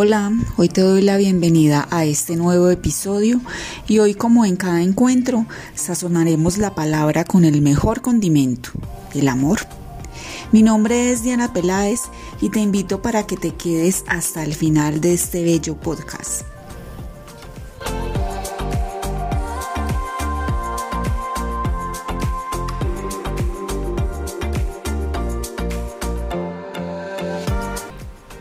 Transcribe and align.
Hola, 0.00 0.30
hoy 0.56 0.68
te 0.68 0.80
doy 0.80 1.02
la 1.02 1.16
bienvenida 1.16 1.88
a 1.90 2.04
este 2.04 2.36
nuevo 2.36 2.70
episodio 2.70 3.40
y 3.88 3.98
hoy 3.98 4.14
como 4.14 4.44
en 4.44 4.54
cada 4.54 4.80
encuentro 4.80 5.44
sazonaremos 5.74 6.56
la 6.56 6.72
palabra 6.76 7.24
con 7.24 7.44
el 7.44 7.60
mejor 7.62 8.00
condimento, 8.00 8.70
el 9.12 9.26
amor. 9.26 9.58
Mi 10.52 10.62
nombre 10.62 11.10
es 11.10 11.24
Diana 11.24 11.52
Peláez 11.52 12.02
y 12.40 12.50
te 12.50 12.60
invito 12.60 13.02
para 13.02 13.26
que 13.26 13.36
te 13.36 13.56
quedes 13.56 14.04
hasta 14.06 14.44
el 14.44 14.54
final 14.54 15.00
de 15.00 15.14
este 15.14 15.42
bello 15.42 15.74
podcast. 15.74 16.42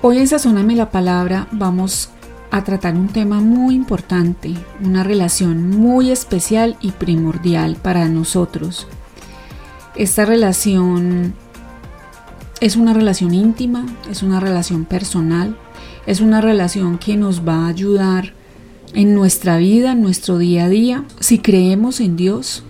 Hoy 0.09 0.19
en 0.19 0.27
Sazóname 0.29 0.73
la 0.77 0.89
Palabra 0.89 1.49
vamos 1.51 2.11
a 2.49 2.63
tratar 2.63 2.95
un 2.95 3.09
tema 3.09 3.41
muy 3.41 3.75
importante, 3.75 4.53
una 4.81 5.03
relación 5.03 5.69
muy 5.69 6.11
especial 6.11 6.77
y 6.79 6.91
primordial 6.91 7.75
para 7.75 8.07
nosotros. 8.07 8.87
Esta 9.97 10.23
relación 10.23 11.33
es 12.61 12.77
una 12.77 12.93
relación 12.93 13.33
íntima, 13.33 13.85
es 14.09 14.23
una 14.23 14.39
relación 14.39 14.85
personal, 14.85 15.57
es 16.05 16.21
una 16.21 16.39
relación 16.39 16.99
que 16.99 17.17
nos 17.17 17.45
va 17.45 17.65
a 17.65 17.67
ayudar 17.67 18.31
en 18.93 19.13
nuestra 19.13 19.57
vida, 19.57 19.91
en 19.91 20.03
nuestro 20.03 20.37
día 20.37 20.63
a 20.63 20.69
día, 20.69 21.03
si 21.19 21.39
creemos 21.39 21.99
en 21.99 22.15
Dios, 22.15 22.63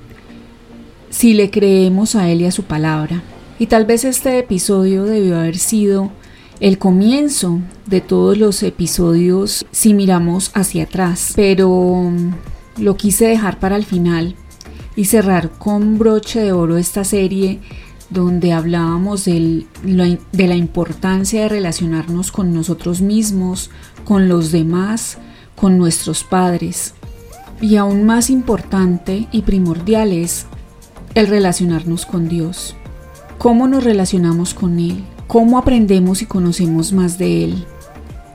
si 1.12 1.36
le 1.36 1.52
creemos 1.52 2.16
a 2.16 2.30
Él 2.30 2.42
y 2.42 2.46
a 2.46 2.52
su 2.52 2.64
palabra. 2.64 3.22
Y 3.60 3.68
tal 3.68 3.86
vez 3.86 4.06
este 4.06 4.40
episodio 4.40 5.04
debió 5.04 5.38
haber 5.38 5.60
sido 5.60 6.12
el 6.60 6.78
comienzo 6.78 7.60
de 7.86 8.02
todos 8.02 8.38
los 8.38 8.64
episodios 8.64 9.66
si 9.72 9.94
miramos 9.94 10.52
hacia 10.54 10.84
atrás, 10.84 11.34
pero 11.36 11.70
mm, 11.70 12.34
lo 12.82 12.98
quise 12.98 13.28
dejar 13.28 13.60
para 13.60 13.76
el 13.76 13.86
final 13.86 14.36
y 14.96 15.06
cerrar 15.06 15.52
con 15.52 16.00
broche 16.00 16.40
de 16.40 16.52
oro 16.52 16.78
esta 16.78 17.04
serie 17.04 17.60
donde 18.10 18.54
hablábamos 18.54 19.26
de 19.26 19.66
la 19.84 20.56
importancia 20.56 21.42
de 21.42 21.50
relacionarnos 21.50 22.32
con 22.32 22.54
nosotros 22.54 23.02
mismos, 23.02 23.70
con 24.06 24.30
los 24.30 24.52
demás, 24.52 25.18
con 25.56 25.78
nuestros 25.78 26.24
padres. 26.24 26.94
Y 27.60 27.76
aún 27.76 28.06
más 28.06 28.30
importante 28.30 29.28
y 29.32 29.42
primordial 29.42 30.14
es 30.14 30.46
el 31.16 31.28
relacionarnos 31.28 32.06
con 32.06 32.30
Dios. 32.30 32.76
¿Cómo 33.38 33.68
nos 33.68 33.84
relacionamos 33.84 34.54
con 34.54 34.80
Él? 34.80 35.04
Cómo 35.28 35.58
aprendemos 35.58 36.22
y 36.22 36.26
conocemos 36.26 36.94
más 36.94 37.18
de 37.18 37.44
Él. 37.44 37.66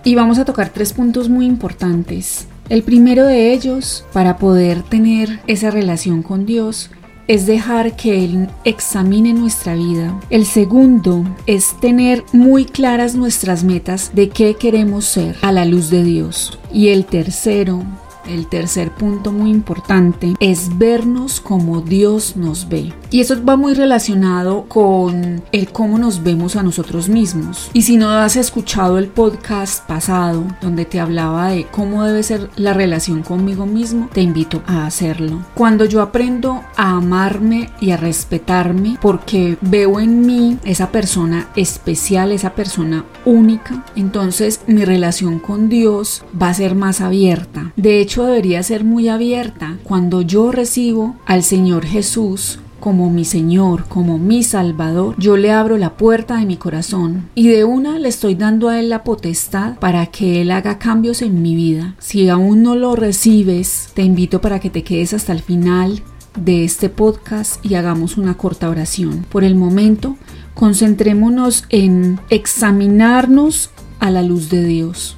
Y 0.05 0.15
vamos 0.15 0.39
a 0.39 0.45
tocar 0.45 0.71
tres 0.71 0.93
puntos 0.93 1.29
muy 1.29 1.47
importantes. 1.47 2.47
El 2.69 2.83
primero 2.83 3.27
de 3.27 3.53
ellos, 3.53 4.05
para 4.13 4.37
poder 4.37 4.83
tener 4.83 5.41
esa 5.47 5.71
relación 5.71 6.23
con 6.23 6.47
Dios, 6.47 6.91
es 7.29 7.47
dejar 7.47 7.97
que 7.97 8.25
Él 8.25 8.49
examine 8.65 9.33
nuestra 9.33 9.75
vida. 9.75 10.19
El 10.31 10.45
segundo 10.45 11.25
es 11.47 11.79
tener 11.81 12.25
muy 12.33 12.65
claras 12.65 13.15
nuestras 13.15 13.65
metas 13.65 14.13
de 14.15 14.29
qué 14.29 14.55
queremos 14.55 15.05
ser 15.05 15.37
a 15.43 15.53
la 15.53 15.65
luz 15.65 15.91
de 15.91 16.03
Dios. 16.03 16.59
Y 16.73 16.89
el 16.89 17.05
tercero 17.05 17.83
el 18.27 18.47
tercer 18.47 18.93
punto 18.95 19.33
muy 19.33 19.51
importante 19.51 20.35
es 20.41 20.77
vernos 20.79 21.41
como 21.41 21.81
Dios 21.81 22.37
nos 22.37 22.69
ve. 22.69 22.93
Y 23.11 23.21
eso 23.21 23.43
va 23.45 23.57
muy 23.57 23.75
relacionado 23.75 24.65
con 24.69 25.43
el 25.53 25.69
cómo 25.71 25.99
nos 25.99 26.23
vemos 26.23 26.57
a 26.57 26.63
nosotros 26.63 27.09
mismos. 27.09 27.71
Y 27.73 27.83
si 27.83 27.97
no 27.97 28.11
has 28.11 28.37
escuchado 28.37 28.99
el 28.99 29.09
podcast 29.09 29.87
pasado 29.87 30.45
donde 30.61 30.85
te 30.85 31.01
hablaba 31.01 31.49
de 31.49 31.67
cómo 31.67 32.05
debe 32.05 32.23
ser 32.23 32.51
la 32.57 32.73
relación 32.73 33.23
conmigo 33.23 33.67
mismo, 33.67 34.09
te 34.13 34.23
invito 34.23 34.63
a 34.67 34.87
hacerlo. 34.87 35.45
Cuando 35.55 35.85
yo 35.85 36.01
aprendo 36.01 36.63
a 36.77 36.97
amarme 36.97 37.71
y 37.81 37.91
a 37.91 37.97
respetarme 37.97 38.99
porque 39.01 39.59
veo 39.61 40.01
en 40.01 40.25
mí 40.25 40.59
esa 40.65 40.91
persona 40.91 41.49
especial, 41.57 42.33
esa 42.33 42.55
persona 42.55 43.05
única, 43.25 43.85
entonces 43.97 44.61
mi 44.67 44.85
relación 44.85 45.39
con 45.39 45.69
Dios 45.69 46.25
va 46.41 46.49
a 46.49 46.55
ser 46.55 46.75
más 46.75 47.01
abierta. 47.01 47.73
De 47.77 48.01
hecho, 48.01 48.12
debería 48.21 48.63
ser 48.63 48.85
muy 48.85 49.09
abierta 49.09 49.79
cuando 49.83 50.21
yo 50.21 50.53
recibo 50.53 51.17
al 51.25 51.43
Señor 51.43 51.87
Jesús 51.87 52.59
como 52.83 53.11
mi 53.11 53.25
Señor, 53.25 53.85
como 53.85 54.19
mi 54.19 54.43
Salvador, 54.43 55.15
yo 55.17 55.37
le 55.37 55.53
abro 55.53 55.79
la 55.79 55.97
puerta 55.97 56.39
de 56.39 56.47
mi 56.47 56.57
corazón 56.57 57.29
y 57.37 57.47
de 57.47 57.63
una 57.63 58.01
le 58.01 58.09
estoy 58.09 58.35
dando 58.35 58.69
a 58.69 58.81
Él 58.81 58.89
la 58.89 59.05
potestad 59.05 59.79
para 59.79 60.07
que 60.07 60.41
Él 60.41 60.51
haga 60.51 60.81
cambios 60.81 61.23
en 61.23 61.43
mi 61.43 61.55
vida. 61.55 61.95
Si 62.01 62.29
aún 62.29 62.65
no 62.65 62.75
lo 62.75 62.97
recibes, 62.97 63.91
te 63.95 64.03
invito 64.03 64.41
para 64.41 64.59
que 64.59 64.69
te 64.69 64.83
quedes 64.83 65.15
hasta 65.15 65.33
el 65.33 65.43
final 65.43 66.03
de 66.37 66.65
este 66.65 66.89
podcast 66.89 67.65
y 67.65 67.77
hagamos 67.77 68.17
una 68.17 68.37
corta 68.37 68.69
oración. 68.69 69.25
Por 69.31 69.45
el 69.45 69.55
momento, 69.55 70.17
concentrémonos 70.55 71.65
en 71.69 72.19
examinarnos 72.31 73.71
a 74.01 74.11
la 74.11 74.23
luz 74.23 74.51
de 74.51 74.65
Dios. 74.65 75.17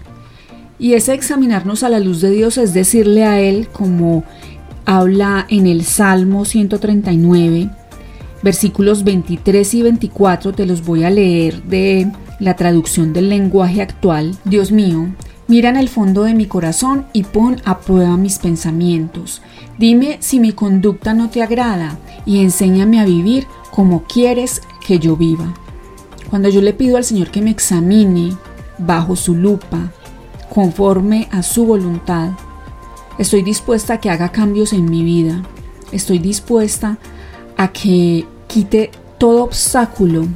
Y 0.78 0.94
ese 0.94 1.14
examinarnos 1.14 1.82
a 1.82 1.88
la 1.88 2.00
luz 2.00 2.20
de 2.20 2.30
Dios 2.30 2.58
es 2.58 2.74
decirle 2.74 3.24
a 3.24 3.40
Él, 3.40 3.68
como 3.68 4.24
habla 4.84 5.46
en 5.48 5.66
el 5.66 5.84
Salmo 5.84 6.44
139, 6.44 7.70
versículos 8.42 9.04
23 9.04 9.74
y 9.74 9.82
24, 9.82 10.52
te 10.52 10.66
los 10.66 10.84
voy 10.84 11.04
a 11.04 11.10
leer 11.10 11.62
de 11.62 12.10
la 12.40 12.56
traducción 12.56 13.12
del 13.12 13.28
lenguaje 13.28 13.82
actual. 13.82 14.36
Dios 14.44 14.72
mío, 14.72 15.06
mira 15.46 15.70
en 15.70 15.76
el 15.76 15.88
fondo 15.88 16.24
de 16.24 16.34
mi 16.34 16.46
corazón 16.46 17.06
y 17.12 17.22
pon 17.22 17.56
a 17.64 17.78
prueba 17.78 18.16
mis 18.16 18.38
pensamientos. 18.38 19.42
Dime 19.78 20.18
si 20.20 20.40
mi 20.40 20.52
conducta 20.52 21.14
no 21.14 21.30
te 21.30 21.42
agrada 21.42 21.98
y 22.26 22.40
enséñame 22.40 23.00
a 23.00 23.04
vivir 23.04 23.46
como 23.70 24.04
quieres 24.04 24.60
que 24.86 24.98
yo 24.98 25.16
viva. 25.16 25.54
Cuando 26.30 26.48
yo 26.48 26.60
le 26.60 26.72
pido 26.72 26.96
al 26.96 27.04
Señor 27.04 27.30
que 27.30 27.42
me 27.42 27.50
examine 27.50 28.36
bajo 28.78 29.14
su 29.16 29.34
lupa, 29.34 29.92
conforme 30.54 31.28
a 31.32 31.42
su 31.42 31.66
voluntad. 31.66 32.30
Estoy 33.18 33.42
dispuesta 33.42 33.94
a 33.94 34.00
que 34.00 34.10
haga 34.10 34.30
cambios 34.30 34.72
en 34.72 34.88
mi 34.88 35.02
vida. 35.02 35.42
Estoy 35.92 36.18
dispuesta 36.18 36.98
a 37.56 37.68
que 37.68 38.26
quite 38.46 38.90
todo 39.18 39.44
obstáculo, 39.44 40.26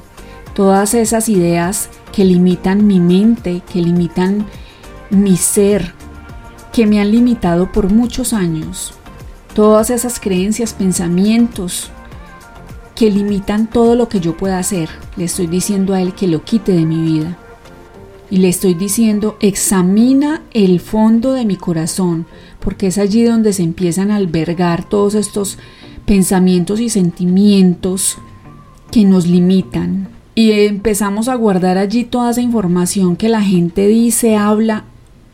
todas 0.54 0.94
esas 0.94 1.28
ideas 1.28 1.88
que 2.12 2.24
limitan 2.24 2.86
mi 2.86 3.00
mente, 3.00 3.62
que 3.72 3.80
limitan 3.80 4.46
mi 5.10 5.36
ser, 5.36 5.94
que 6.72 6.86
me 6.86 7.00
han 7.00 7.12
limitado 7.12 7.70
por 7.70 7.92
muchos 7.92 8.32
años. 8.32 8.94
Todas 9.54 9.90
esas 9.90 10.20
creencias, 10.20 10.72
pensamientos 10.72 11.90
que 12.94 13.10
limitan 13.10 13.68
todo 13.68 13.94
lo 13.94 14.08
que 14.08 14.20
yo 14.20 14.36
pueda 14.36 14.58
hacer. 14.58 14.88
Le 15.16 15.24
estoy 15.24 15.46
diciendo 15.46 15.94
a 15.94 16.02
Él 16.02 16.14
que 16.14 16.26
lo 16.26 16.44
quite 16.44 16.72
de 16.72 16.84
mi 16.84 17.00
vida 17.00 17.38
y 18.30 18.38
le 18.38 18.48
estoy 18.48 18.74
diciendo, 18.74 19.36
examina 19.40 20.42
el 20.52 20.80
fondo 20.80 21.32
de 21.32 21.44
mi 21.44 21.56
corazón, 21.56 22.26
porque 22.60 22.88
es 22.88 22.98
allí 22.98 23.22
donde 23.22 23.52
se 23.52 23.62
empiezan 23.62 24.10
a 24.10 24.16
albergar 24.16 24.88
todos 24.88 25.14
estos 25.14 25.58
pensamientos 26.04 26.80
y 26.80 26.88
sentimientos 26.88 28.18
que 28.90 29.04
nos 29.04 29.26
limitan. 29.26 30.08
Y 30.34 30.52
empezamos 30.52 31.28
a 31.28 31.34
guardar 31.34 31.78
allí 31.78 32.04
toda 32.04 32.30
esa 32.30 32.40
información 32.40 33.16
que 33.16 33.28
la 33.28 33.42
gente 33.42 33.88
dice, 33.88 34.36
habla 34.36 34.84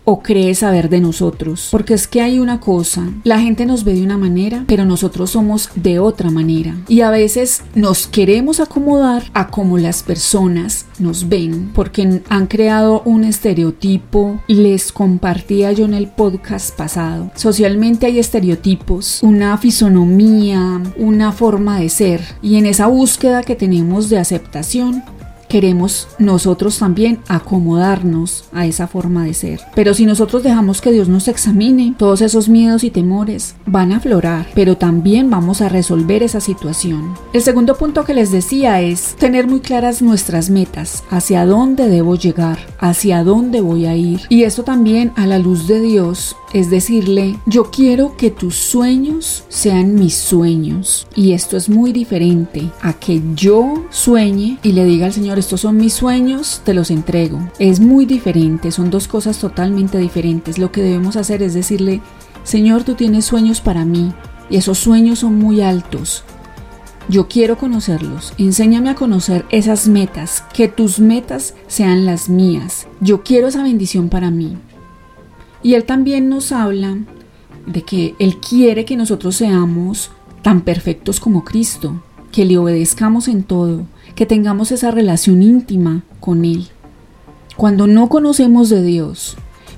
o 0.04 0.20
cree 0.20 0.54
saber 0.54 0.88
de 0.88 1.00
nosotros. 1.00 1.68
Porque 1.70 1.94
es 1.94 2.06
que 2.06 2.20
hay 2.20 2.38
una 2.38 2.60
cosa, 2.60 3.08
la 3.24 3.40
gente 3.40 3.66
nos 3.66 3.84
ve 3.84 3.94
de 3.94 4.02
una 4.02 4.18
manera, 4.18 4.64
pero 4.66 4.84
nosotros 4.84 5.30
somos 5.30 5.70
de 5.74 5.98
otra 5.98 6.30
manera. 6.30 6.76
Y 6.88 7.00
a 7.00 7.10
veces 7.10 7.62
nos 7.74 8.06
queremos 8.06 8.60
acomodar 8.60 9.24
a 9.34 9.48
como 9.48 9.78
las 9.78 10.02
personas 10.02 10.86
nos 10.98 11.28
ven, 11.28 11.70
porque 11.74 12.22
han 12.28 12.46
creado 12.46 13.02
un 13.04 13.24
estereotipo. 13.24 14.40
Les 14.46 14.92
compartía 14.92 15.72
yo 15.72 15.84
en 15.84 15.94
el 15.94 16.08
podcast 16.08 16.76
pasado. 16.76 17.30
Socialmente 17.34 18.06
hay 18.06 18.18
estereotipos, 18.18 19.22
una 19.22 19.56
fisonomía, 19.58 20.82
una 20.96 21.32
forma 21.32 21.80
de 21.80 21.88
ser. 21.88 22.20
Y 22.42 22.56
en 22.56 22.66
esa 22.66 22.86
búsqueda 22.86 23.42
que 23.42 23.56
tenemos 23.56 24.08
de 24.08 24.18
aceptación, 24.18 25.02
queremos 25.48 26.08
nosotros 26.18 26.78
también 26.78 27.20
acomodarnos 27.28 28.44
a 28.52 28.66
esa 28.66 28.86
forma 28.86 29.24
de 29.24 29.34
ser. 29.34 29.60
Pero 29.74 29.94
si 29.94 30.06
nosotros 30.06 30.42
dejamos 30.42 30.80
que 30.80 30.92
Dios 30.92 31.08
nos 31.08 31.28
examine, 31.28 31.94
todos 31.98 32.20
esos 32.20 32.48
miedos 32.48 32.84
y 32.84 32.90
temores 32.90 33.56
van 33.66 33.92
a 33.92 33.96
aflorar, 33.96 34.46
pero 34.54 34.76
también 34.76 35.30
vamos 35.30 35.60
a 35.60 35.68
resolver 35.68 36.22
esa 36.22 36.40
situación. 36.40 37.14
El 37.32 37.42
segundo 37.42 37.76
punto 37.76 38.04
que 38.04 38.14
les 38.14 38.30
decía 38.30 38.80
es 38.80 39.14
tener 39.16 39.46
muy 39.46 39.60
claras 39.60 40.02
nuestras 40.02 40.50
metas, 40.50 41.04
hacia 41.10 41.46
dónde 41.46 41.88
debo 41.88 42.16
llegar, 42.16 42.58
hacia 42.78 43.24
dónde 43.24 43.60
voy 43.60 43.86
a 43.86 43.96
ir. 43.96 44.22
Y 44.28 44.44
esto 44.44 44.64
también 44.64 45.12
a 45.16 45.26
la 45.26 45.38
luz 45.38 45.66
de 45.66 45.80
Dios 45.80 46.36
es 46.54 46.70
decirle, 46.70 47.36
yo 47.46 47.64
quiero 47.72 48.16
que 48.16 48.30
tus 48.30 48.54
sueños 48.54 49.44
sean 49.48 49.96
mis 49.96 50.14
sueños. 50.14 51.08
Y 51.16 51.32
esto 51.32 51.56
es 51.56 51.68
muy 51.68 51.92
diferente 51.92 52.70
a 52.80 52.92
que 52.94 53.20
yo 53.34 53.84
sueñe 53.90 54.58
y 54.62 54.72
le 54.72 54.84
diga 54.84 55.06
al 55.06 55.12
Señor, 55.12 55.38
estos 55.38 55.62
son 55.62 55.76
mis 55.76 55.92
sueños, 55.94 56.62
te 56.64 56.72
los 56.72 56.92
entrego. 56.92 57.40
Es 57.58 57.80
muy 57.80 58.06
diferente, 58.06 58.70
son 58.70 58.88
dos 58.88 59.08
cosas 59.08 59.38
totalmente 59.38 59.98
diferentes. 59.98 60.56
Lo 60.56 60.70
que 60.70 60.80
debemos 60.80 61.16
hacer 61.16 61.42
es 61.42 61.54
decirle, 61.54 62.00
Señor, 62.44 62.84
tú 62.84 62.94
tienes 62.94 63.24
sueños 63.24 63.60
para 63.60 63.84
mí 63.84 64.14
y 64.48 64.56
esos 64.56 64.78
sueños 64.78 65.18
son 65.18 65.36
muy 65.36 65.60
altos. 65.60 66.22
Yo 67.08 67.26
quiero 67.26 67.58
conocerlos. 67.58 68.32
Enséñame 68.38 68.90
a 68.90 68.94
conocer 68.94 69.44
esas 69.50 69.88
metas, 69.88 70.44
que 70.54 70.68
tus 70.68 71.00
metas 71.00 71.54
sean 71.66 72.06
las 72.06 72.28
mías. 72.28 72.86
Yo 73.00 73.24
quiero 73.24 73.48
esa 73.48 73.64
bendición 73.64 74.08
para 74.08 74.30
mí. 74.30 74.56
Y 75.64 75.74
Él 75.74 75.82
también 75.82 76.28
nos 76.28 76.52
habla 76.52 76.96
de 77.66 77.82
que 77.82 78.14
Él 78.20 78.36
quiere 78.38 78.84
que 78.84 78.96
nosotros 78.96 79.34
seamos 79.34 80.12
tan 80.42 80.60
perfectos 80.60 81.18
como 81.18 81.42
Cristo, 81.42 82.00
que 82.30 82.44
le 82.44 82.58
obedezcamos 82.58 83.26
en 83.26 83.42
todo, 83.42 83.86
que 84.14 84.26
tengamos 84.26 84.70
esa 84.70 84.92
relación 84.92 85.42
íntima 85.42 86.04
con 86.20 86.44
Él. 86.44 86.68
Cuando 87.56 87.88
no 87.88 88.08
conocemos 88.08 88.68
de 88.68 88.82
Dios, 88.84 89.36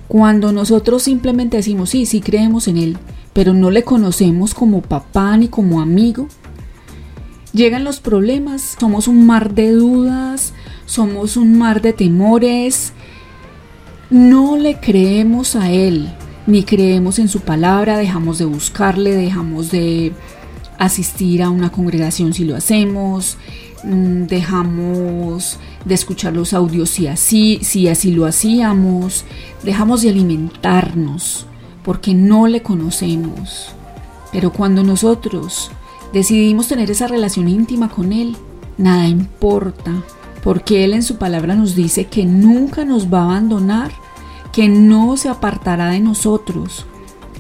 cuando 0.09 0.53
nosotros 0.53 1.03
simplemente 1.03 1.57
decimos, 1.57 1.89
sí, 1.89 2.05
sí 2.05 2.21
creemos 2.21 2.69
en 2.69 2.77
Él, 2.77 2.99
pero 3.33 3.55
no 3.55 3.71
le 3.71 3.83
conocemos 3.83 4.53
como 4.53 4.83
papá 4.83 5.35
ni 5.39 5.49
como 5.49 5.81
amigo, 5.81 6.29
Llegan 7.57 7.85
los 7.85 8.01
problemas, 8.01 8.77
somos 8.79 9.09
un 9.09 9.25
mar 9.25 9.55
de 9.55 9.73
dudas, 9.73 10.53
somos 10.85 11.39
un 11.39 11.57
mar 11.57 11.81
de 11.81 11.95
temores. 11.95 12.93
No 14.11 14.57
le 14.57 14.79
creemos 14.79 15.57
a 15.57 15.73
Él, 15.73 16.09
ni 16.47 16.63
creemos 16.63 17.19
en 17.19 17.29
su 17.29 17.41
palabra, 17.41 17.99
dejamos 17.99 18.39
de 18.39 18.45
buscarle, 18.45 19.17
dejamos 19.17 19.73
de 19.73 20.13
asistir 20.79 21.43
a 21.43 21.51
una 21.51 21.73
congregación 21.73 22.33
si 22.33 22.45
lo 22.45 22.55
hacemos, 22.55 23.37
mm, 23.83 24.27
dejamos 24.27 25.59
de 25.85 25.95
escuchar 25.95 26.35
los 26.35 26.53
audios 26.53 26.91
si 26.91 27.09
así, 27.09 27.59
si 27.63 27.89
así 27.89 28.13
lo 28.13 28.27
hacíamos, 28.27 29.25
dejamos 29.65 30.03
de 30.03 30.11
alimentarnos 30.11 31.47
porque 31.83 32.15
no 32.15 32.47
le 32.47 32.63
conocemos. 32.63 33.75
Pero 34.33 34.53
cuando 34.53 34.85
nosotros 34.85 35.71
decidimos 36.13 36.69
tener 36.69 36.91
esa 36.93 37.09
relación 37.09 37.49
íntima 37.49 37.89
con 37.89 38.13
Él, 38.13 38.37
nada 38.79 39.09
importa, 39.09 39.93
porque 40.43 40.85
Él 40.85 40.95
en 40.95 41.03
su 41.03 41.17
palabra 41.17 41.55
nos 41.55 41.75
dice 41.75 42.07
que 42.07 42.25
nunca 42.25 42.85
nos 42.85 43.13
va 43.13 43.21
a 43.21 43.25
abandonar, 43.25 43.93
que 44.53 44.69
no 44.69 45.17
se 45.17 45.29
apartará 45.29 45.91
de 45.91 46.01
nosotros. 46.01 46.87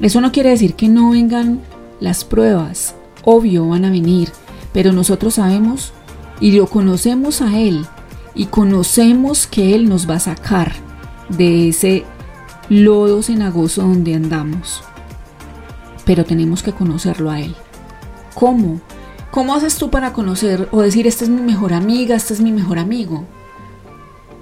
Eso 0.01 0.21
no 0.21 0.33
quiere 0.33 0.51
decir 0.51 0.75
que 0.75 0.89
no 0.89 1.11
vengan 1.11 1.61
las 2.01 2.25
pruebas, 2.25 2.95
obvio 3.25 3.69
van 3.69 3.85
a 3.85 3.91
venir, 3.91 4.31
pero 4.73 4.93
nosotros 4.93 5.35
sabemos 5.35 5.93
y 6.41 6.53
lo 6.53 6.67
conocemos 6.67 7.41
a 7.41 7.59
Él 7.59 7.87
y 8.35 8.47
conocemos 8.47 9.47
que 9.47 9.75
Él 9.75 9.89
nos 9.89 10.09
va 10.09 10.17
a 10.17 10.21
sacar 10.21 10.73
de 11.31 11.69
ese 11.69 12.05
lodo 12.69 13.23
cenagoso 13.23 13.83
donde 13.83 14.15
andamos. 14.15 14.83
Pero 16.05 16.25
tenemos 16.25 16.63
que 16.63 16.73
conocerlo 16.73 17.31
a 17.31 17.41
Él. 17.41 17.55
¿Cómo? 18.35 18.81
¿Cómo 19.37 19.55
haces 19.55 19.77
tú 19.77 19.91
para 19.91 20.15
conocer 20.15 20.67
o 20.73 20.81
decir, 20.81 21.07
esta 21.07 21.25
es 21.25 21.29
mi 21.29 21.43
mejor 21.43 21.75
amiga, 21.75 22.17
este 22.17 22.33
es 22.33 22.41
mi 22.41 22.53
mejor 22.53 22.79
amigo? 22.79 23.27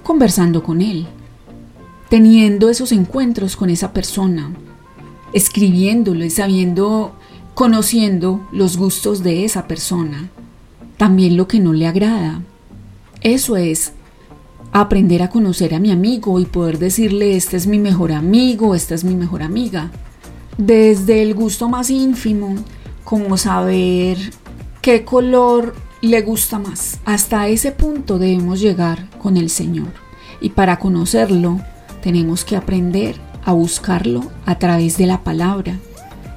Conversando 0.04 0.62
con 0.62 0.80
él, 0.80 1.08
teniendo 2.08 2.70
esos 2.70 2.92
encuentros 2.92 3.56
con 3.56 3.70
esa 3.70 3.92
persona, 3.92 4.52
escribiéndole, 5.32 6.30
sabiendo, 6.30 7.16
conociendo 7.54 8.46
los 8.52 8.76
gustos 8.76 9.24
de 9.24 9.44
esa 9.44 9.66
persona, 9.66 10.30
también 10.96 11.36
lo 11.36 11.48
que 11.48 11.58
no 11.58 11.72
le 11.72 11.88
agrada. 11.88 12.42
Eso 13.20 13.56
es 13.56 13.94
aprender 14.70 15.24
a 15.24 15.28
conocer 15.28 15.74
a 15.74 15.80
mi 15.80 15.90
amigo 15.90 16.38
y 16.38 16.44
poder 16.44 16.78
decirle, 16.78 17.34
este 17.34 17.56
es 17.56 17.66
mi 17.66 17.80
mejor 17.80 18.12
amigo, 18.12 18.76
esta 18.76 18.94
es 18.94 19.02
mi 19.02 19.16
mejor 19.16 19.42
amiga. 19.42 19.90
Desde 20.56 21.20
el 21.20 21.34
gusto 21.34 21.68
más 21.68 21.90
ínfimo 21.90 22.54
como 23.02 23.36
saber 23.36 24.18
qué 24.84 25.02
color 25.02 25.74
le 26.02 26.20
gusta 26.20 26.58
más. 26.58 27.00
Hasta 27.06 27.48
ese 27.48 27.72
punto 27.72 28.18
debemos 28.18 28.60
llegar 28.60 29.08
con 29.18 29.38
el 29.38 29.48
Señor. 29.48 29.88
Y 30.42 30.50
para 30.50 30.78
conocerlo 30.78 31.58
tenemos 32.02 32.44
que 32.44 32.54
aprender 32.54 33.16
a 33.46 33.52
buscarlo 33.52 34.30
a 34.44 34.58
través 34.58 34.98
de 34.98 35.06
la 35.06 35.24
palabra, 35.24 35.78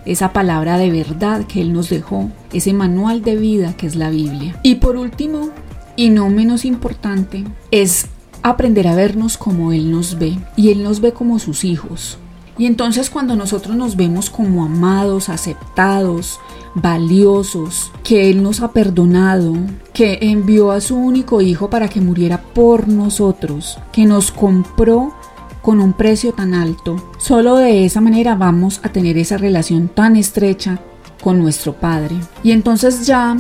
esa 0.05 0.31
palabra 0.31 0.77
de 0.77 0.89
verdad 0.91 1.45
que 1.45 1.59
Él 1.59 1.73
nos 1.73 1.89
dejó, 1.89 2.31
ese 2.53 2.71
manual 2.71 3.21
de 3.21 3.35
vida 3.35 3.75
que 3.75 3.85
es 3.85 3.97
la 3.97 4.09
Biblia. 4.09 4.57
Y 4.63 4.75
por 4.75 4.95
último, 4.95 5.49
y 5.97 6.09
no 6.09 6.29
menos 6.29 6.63
importante, 6.63 7.43
es 7.71 8.05
aprender 8.43 8.87
a 8.87 8.95
vernos 8.95 9.37
como 9.37 9.73
Él 9.73 9.91
nos 9.91 10.17
ve. 10.17 10.37
Y 10.55 10.69
Él 10.69 10.83
nos 10.83 11.01
ve 11.01 11.11
como 11.11 11.39
sus 11.39 11.65
hijos. 11.65 12.17
Y 12.57 12.65
entonces 12.65 13.09
cuando 13.09 13.35
nosotros 13.35 13.75
nos 13.75 13.95
vemos 13.95 14.29
como 14.29 14.65
amados, 14.65 15.29
aceptados, 15.29 16.39
valiosos, 16.73 17.91
que 18.03 18.29
Él 18.29 18.41
nos 18.41 18.61
ha 18.61 18.71
perdonado, 18.71 19.53
que 19.93 20.19
envió 20.21 20.71
a 20.71 20.81
su 20.81 20.95
único 20.95 21.41
Hijo 21.41 21.69
para 21.69 21.87
que 21.87 22.01
muriera 22.01 22.41
por 22.41 22.87
nosotros, 22.87 23.77
que 23.91 24.05
nos 24.05 24.31
compró 24.31 25.13
con 25.61 25.81
un 25.81 25.93
precio 25.93 26.33
tan 26.33 26.53
alto, 26.53 26.95
solo 27.17 27.57
de 27.57 27.85
esa 27.85 27.99
manera 27.99 28.35
vamos 28.35 28.79
a 28.83 28.89
tener 28.89 29.17
esa 29.17 29.37
relación 29.37 29.89
tan 29.89 30.15
estrecha 30.15 30.79
con 31.21 31.39
nuestro 31.39 31.73
Padre. 31.73 32.15
Y 32.43 32.51
entonces 32.51 33.05
ya 33.05 33.35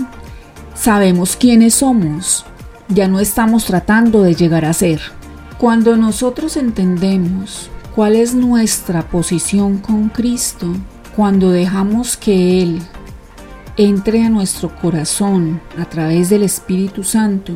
sabemos 0.75 1.37
quiénes 1.37 1.75
somos, 1.75 2.45
ya 2.89 3.07
no 3.07 3.19
estamos 3.19 3.65
tratando 3.65 4.23
de 4.23 4.35
llegar 4.35 4.65
a 4.65 4.73
ser. 4.73 4.99
Cuando 5.57 5.95
nosotros 5.95 6.57
entendemos 6.57 7.69
¿Cuál 7.97 8.15
es 8.15 8.35
nuestra 8.35 9.09
posición 9.09 9.79
con 9.79 10.09
Cristo 10.09 10.67
cuando 11.15 11.49
dejamos 11.49 12.15
que 12.15 12.61
Él 12.61 12.79
entre 13.75 14.21
a 14.21 14.29
nuestro 14.29 14.69
corazón 14.75 15.59
a 15.79 15.85
través 15.85 16.29
del 16.29 16.43
Espíritu 16.43 17.03
Santo? 17.03 17.53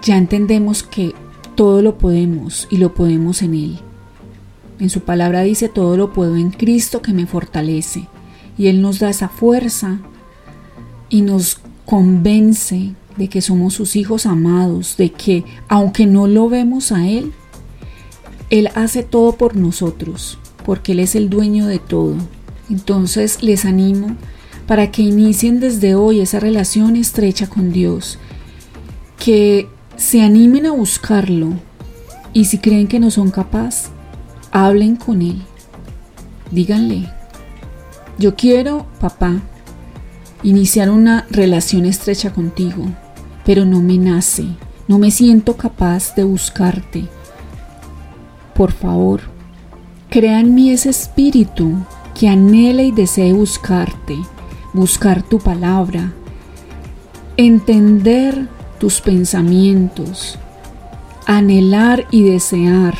Ya 0.00 0.16
entendemos 0.16 0.84
que 0.84 1.12
todo 1.56 1.82
lo 1.82 1.98
podemos 1.98 2.68
y 2.70 2.76
lo 2.76 2.94
podemos 2.94 3.42
en 3.42 3.54
Él. 3.54 3.80
En 4.78 4.90
su 4.90 5.00
palabra 5.00 5.42
dice, 5.42 5.68
todo 5.68 5.96
lo 5.96 6.12
puedo 6.12 6.36
en 6.36 6.52
Cristo 6.52 7.02
que 7.02 7.12
me 7.12 7.26
fortalece. 7.26 8.06
Y 8.56 8.68
Él 8.68 8.82
nos 8.82 9.00
da 9.00 9.10
esa 9.10 9.28
fuerza 9.28 9.98
y 11.08 11.22
nos 11.22 11.58
convence 11.84 12.94
de 13.16 13.26
que 13.26 13.42
somos 13.42 13.74
sus 13.74 13.96
hijos 13.96 14.24
amados, 14.24 14.96
de 14.96 15.10
que 15.10 15.42
aunque 15.66 16.06
no 16.06 16.28
lo 16.28 16.48
vemos 16.48 16.92
a 16.92 17.08
Él, 17.08 17.32
él 18.50 18.68
hace 18.74 19.04
todo 19.04 19.36
por 19.36 19.54
nosotros, 19.54 20.38
porque 20.66 20.92
Él 20.92 21.00
es 21.00 21.14
el 21.14 21.30
dueño 21.30 21.66
de 21.66 21.78
todo. 21.78 22.16
Entonces 22.68 23.42
les 23.42 23.64
animo 23.64 24.16
para 24.66 24.90
que 24.90 25.02
inicien 25.02 25.60
desde 25.60 25.94
hoy 25.94 26.20
esa 26.20 26.40
relación 26.40 26.96
estrecha 26.96 27.48
con 27.48 27.72
Dios, 27.72 28.18
que 29.18 29.68
se 29.96 30.22
animen 30.22 30.66
a 30.66 30.72
buscarlo 30.72 31.52
y 32.32 32.46
si 32.46 32.58
creen 32.58 32.86
que 32.86 33.00
no 33.00 33.10
son 33.10 33.30
capaces, 33.30 33.90
hablen 34.50 34.96
con 34.96 35.22
Él. 35.22 35.42
Díganle, 36.50 37.08
yo 38.18 38.34
quiero, 38.34 38.86
papá, 39.00 39.40
iniciar 40.42 40.90
una 40.90 41.26
relación 41.30 41.84
estrecha 41.86 42.32
contigo, 42.32 42.84
pero 43.44 43.64
no 43.64 43.80
me 43.80 43.96
nace, 43.98 44.46
no 44.88 44.98
me 44.98 45.12
siento 45.12 45.56
capaz 45.56 46.14
de 46.16 46.24
buscarte 46.24 47.08
por 48.60 48.72
favor, 48.72 49.22
crea 50.10 50.38
en 50.38 50.54
mí 50.54 50.70
ese 50.70 50.90
espíritu 50.90 51.76
que 52.14 52.28
anhela 52.28 52.82
y 52.82 52.92
desee 52.92 53.32
buscarte, 53.32 54.18
buscar 54.74 55.22
tu 55.22 55.38
palabra, 55.38 56.12
entender 57.38 58.48
tus 58.78 59.00
pensamientos, 59.00 60.38
anhelar 61.24 62.06
y 62.10 62.22
desear 62.22 62.92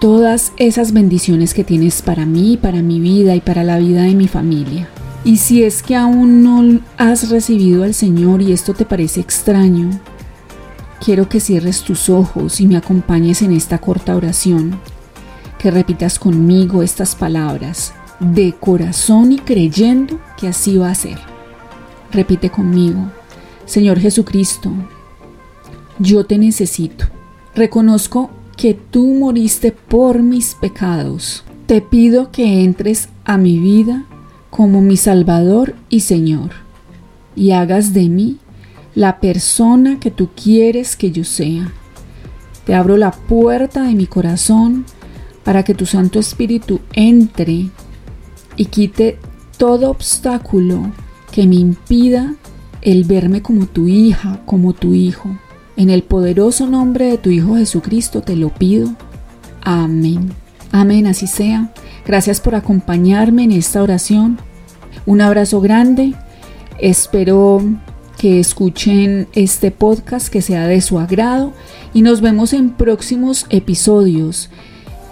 todas 0.00 0.54
esas 0.56 0.94
bendiciones 0.94 1.52
que 1.52 1.62
tienes 1.62 2.00
para 2.00 2.24
mí, 2.24 2.56
para 2.56 2.80
mi 2.80 3.00
vida 3.00 3.36
y 3.36 3.42
para 3.42 3.64
la 3.64 3.76
vida 3.76 4.04
de 4.04 4.14
mi 4.14 4.28
familia. 4.28 4.88
Y 5.24 5.36
si 5.36 5.62
es 5.62 5.82
que 5.82 5.94
aún 5.94 6.42
no 6.42 6.80
has 6.96 7.28
recibido 7.28 7.84
al 7.84 7.92
Señor 7.92 8.40
y 8.40 8.52
esto 8.52 8.72
te 8.72 8.86
parece 8.86 9.20
extraño, 9.20 9.90
Quiero 11.04 11.28
que 11.28 11.40
cierres 11.40 11.82
tus 11.82 12.08
ojos 12.08 12.60
y 12.60 12.66
me 12.66 12.76
acompañes 12.76 13.42
en 13.42 13.52
esta 13.52 13.78
corta 13.78 14.16
oración, 14.16 14.80
que 15.58 15.70
repitas 15.70 16.18
conmigo 16.18 16.82
estas 16.82 17.14
palabras, 17.14 17.92
de 18.20 18.54
corazón 18.58 19.32
y 19.32 19.38
creyendo 19.38 20.18
que 20.36 20.48
así 20.48 20.76
va 20.76 20.90
a 20.90 20.94
ser. 20.94 21.18
Repite 22.12 22.50
conmigo, 22.50 23.10
Señor 23.64 24.00
Jesucristo, 24.00 24.72
yo 25.98 26.24
te 26.24 26.38
necesito. 26.38 27.06
Reconozco 27.54 28.30
que 28.56 28.74
tú 28.74 29.06
moriste 29.14 29.72
por 29.72 30.22
mis 30.22 30.54
pecados 30.54 31.44
te 31.68 31.82
pido 31.82 32.32
que 32.32 32.64
entres 32.64 33.10
a 33.26 33.36
mi 33.36 33.58
vida 33.58 34.06
como 34.48 34.80
mi 34.80 34.96
Salvador 34.96 35.74
y 35.90 36.00
Señor 36.00 36.52
y 37.36 37.50
hagas 37.50 37.92
de 37.92 38.08
mí 38.08 38.38
la 38.98 39.20
persona 39.20 40.00
que 40.00 40.10
tú 40.10 40.30
quieres 40.34 40.96
que 40.96 41.12
yo 41.12 41.22
sea. 41.22 41.72
Te 42.66 42.74
abro 42.74 42.96
la 42.96 43.12
puerta 43.12 43.84
de 43.84 43.94
mi 43.94 44.08
corazón 44.08 44.86
para 45.44 45.62
que 45.62 45.72
tu 45.72 45.86
Santo 45.86 46.18
Espíritu 46.18 46.80
entre 46.94 47.68
y 48.56 48.64
quite 48.64 49.20
todo 49.56 49.88
obstáculo 49.88 50.90
que 51.30 51.46
me 51.46 51.54
impida 51.54 52.34
el 52.82 53.04
verme 53.04 53.40
como 53.40 53.66
tu 53.66 53.86
hija, 53.86 54.40
como 54.46 54.72
tu 54.72 54.94
hijo. 54.94 55.30
En 55.76 55.90
el 55.90 56.02
poderoso 56.02 56.66
nombre 56.66 57.04
de 57.04 57.18
tu 57.18 57.30
Hijo 57.30 57.54
Jesucristo 57.54 58.22
te 58.22 58.34
lo 58.34 58.48
pido. 58.48 58.90
Amén. 59.62 60.32
Amén, 60.72 61.06
así 61.06 61.28
sea. 61.28 61.72
Gracias 62.04 62.40
por 62.40 62.56
acompañarme 62.56 63.44
en 63.44 63.52
esta 63.52 63.80
oración. 63.80 64.40
Un 65.06 65.20
abrazo 65.20 65.60
grande. 65.60 66.14
Espero 66.80 67.62
que 68.18 68.40
escuchen 68.40 69.28
este 69.32 69.70
podcast 69.70 70.28
que 70.28 70.42
sea 70.42 70.66
de 70.66 70.80
su 70.80 70.98
agrado 70.98 71.52
y 71.94 72.02
nos 72.02 72.20
vemos 72.20 72.52
en 72.52 72.70
próximos 72.70 73.46
episodios 73.48 74.50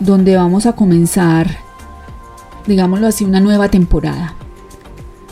donde 0.01 0.37
vamos 0.37 0.67
a 0.67 0.75
comenzar, 0.75 1.59
digámoslo 2.67 3.07
así, 3.07 3.25
una 3.25 3.41
nueva 3.41 3.71
temporada. 3.71 4.35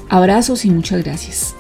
Abrazos 0.09 0.65
y 0.65 0.71
muchas 0.71 1.03
gracias. 1.03 1.55